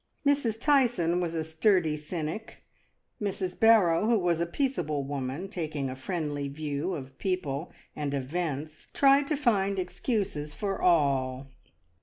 Mrs. 0.25 0.59
Tyson 0.59 1.19
was 1.21 1.35
a 1.35 1.43
sturdy 1.43 1.95
cynic; 1.95 2.63
Mrs. 3.21 3.59
Barrow, 3.59 4.07
who 4.07 4.17
was 4.17 4.41
a 4.41 4.47
peaceable 4.47 5.03
woman, 5.03 5.47
taking 5.47 5.91
a 5.91 5.95
friendly 5.95 6.47
view 6.47 6.95
of 6.95 7.19
people 7.19 7.71
and 7.95 8.11
events, 8.11 8.87
tried 8.95 9.27
to 9.27 9.37
find 9.37 9.77
excuses 9.77 10.55
for 10.55 10.81
all. 10.81 11.51